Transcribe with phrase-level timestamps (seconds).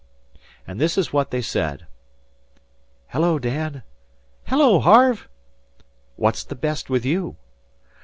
[0.65, 1.85] And this is what they said:
[3.09, 3.83] "Hello, Dan!"
[4.47, 5.29] "Hello, Harve!"
[6.15, 7.35] "What's the best with you?"